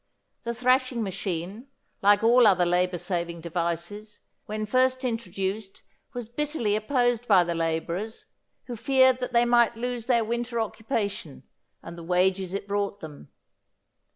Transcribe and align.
The 0.45 0.55
thrashing 0.55 1.03
machine, 1.03 1.67
like 2.01 2.23
all 2.23 2.47
other 2.47 2.65
labour 2.65 2.97
saving 2.97 3.41
devices, 3.41 4.19
when 4.47 4.65
first 4.65 5.03
introduced 5.03 5.83
was 6.15 6.27
bitterly 6.27 6.75
opposed 6.75 7.27
by 7.27 7.43
the 7.43 7.53
labourers, 7.53 8.25
who 8.63 8.75
feared 8.75 9.19
that 9.19 9.31
they 9.31 9.45
might 9.45 9.75
lose 9.75 10.07
their 10.07 10.25
winter 10.25 10.59
occupation 10.59 11.43
and 11.83 11.99
the 11.99 12.03
wages 12.03 12.55
it 12.55 12.67
brought 12.67 12.99
them. 12.99 13.29